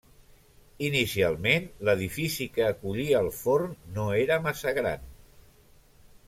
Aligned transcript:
Inicialment 0.85 1.67
l'edifici 1.89 2.47
que 2.55 2.65
acollia 2.69 3.21
el 3.27 3.29
forn 3.41 3.77
no 3.99 4.07
era 4.23 4.41
massa 4.49 4.75
gran. 4.81 5.07